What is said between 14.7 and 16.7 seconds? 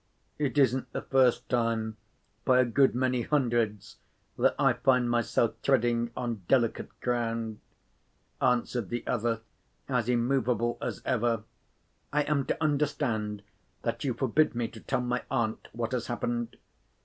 tell my aunt what has happened?"